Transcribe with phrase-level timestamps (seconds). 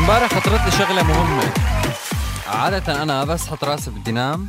[0.00, 1.52] امبارح خطرت لي شغلة مهمة.
[2.46, 4.48] عادة أنا بس حط راسي بدي نام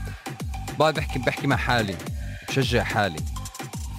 [0.79, 1.95] بقعد بحكي بحكي مع حالي
[2.49, 3.19] بشجع حالي.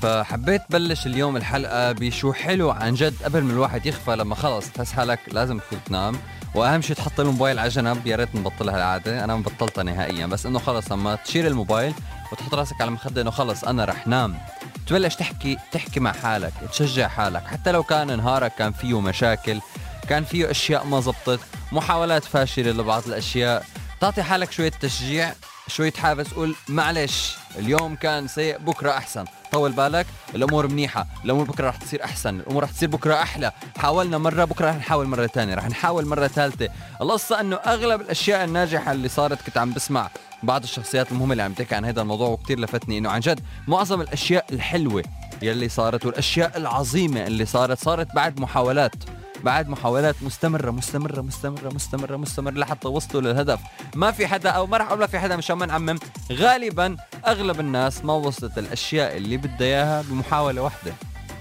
[0.03, 4.93] فحبيت بلش اليوم الحلقة بشو حلو عن جد قبل ما الواحد يخفى لما خلص تحس
[4.93, 6.15] حالك لازم تفوت تنام.
[6.55, 10.59] وأهم شيء تحط الموبايل على جنب يا ريت نبطلها العاده أنا مبطلتها نهائيا بس إنه
[10.59, 11.95] خلص لما تشيل الموبايل
[12.33, 14.39] وتحط راسك على المخده إنه خلص أنا رح نام.
[14.87, 17.47] تبلش تحكي تحكي مع حالك تشجع حالك.
[17.47, 19.61] حتى لو كان نهارك كان فيه مشاكل
[20.13, 21.41] كان فيه أشياء ما زبطت
[21.73, 23.67] محاولات فاشلة لبعض الأشياء.
[24.01, 25.33] تعطي حالك شوية تشجيع
[25.69, 29.25] شوية حافز قول معلش اليوم كان سيء بكرة أحسن.
[29.53, 33.53] طول بالك الأمور منيحة الأمور بكرة رح تصير أحسن الأمور رح تصير بكرة أحلى.
[33.79, 36.69] حاولنا مرة بكرة رح نحاول مرة ثانية رح نحاول مرة ثالثة
[37.01, 40.11] القصة أنه أغلب الأشياء الناجحة اللي صارت كنت عم بسمع
[40.43, 44.01] بعض الشخصيات المهمة اللي عم تحكي عن هذا الموضوع وكتير لفتني أنه عن جد معظم
[44.01, 45.03] الأشياء الحلوة
[45.43, 48.95] يلي صارت والأشياء العظيمة اللي صارت صارت بعد محاولات.
[49.45, 53.61] بعد محاولات مستمرة مستمرة مستمرة مستمرة مستمرة لحتى وصلوا للهدف.
[53.95, 55.99] ما في حدا أو ما رح أقول في حدا مشان ما نعمم.
[56.33, 60.93] غالبا أغلب الناس ما وصلت الأشياء اللي بدها إياها بمحاولة واحدة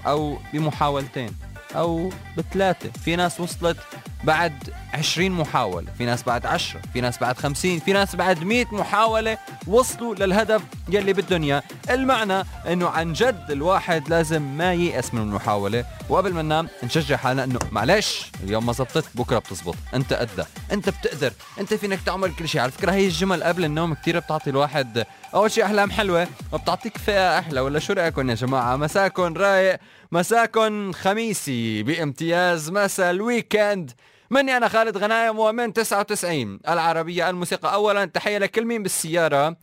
[0.06, 1.30] أو بمحاولتين
[1.76, 2.90] أو بثلاثة.
[3.04, 3.76] في ناس وصلت
[4.24, 8.66] بعد 20 محاولة في ناس بعد 10 في ناس بعد 50 في ناس بعد 100
[8.72, 15.20] محاولة وصلوا للهدف يلي بدهم اياه المعنى إنه عن جد الواحد لازم ما ييأس من
[15.22, 15.84] المحاولة.
[16.08, 19.74] وقبل ما ننام نشجع حالنا إنه معلش اليوم ما زبطت بكرة بتزبط.
[19.94, 22.60] أنت قدها أنت بتقدر أنت فينك تعمل كل شيء.
[22.60, 27.38] على فكرة هي الجمل قبل النوم كثير بتعطي الواحد أول شيء أحلام حلوة وبتعطيك فئة
[27.38, 27.60] أحلى.
[27.60, 29.78] ولا شو رأيكم يا جماعة؟ مساكن رايق
[30.12, 33.90] مساكن خميسي بامتياز مساء الويكند.
[34.32, 38.04] مني أنا خالد غنايم ومن 99 العربية الموسيقى أولا.
[38.04, 39.56] تحية لكل مين بالسيارة.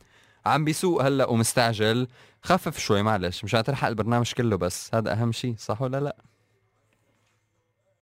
[0.46, 2.08] عم بيسوق هلأ ومستعجل.
[2.42, 4.90] خفف شوي معلش مشان تلحق البرنامج كله بس.
[4.94, 6.16] هذا أهم شيء صح ولا لا؟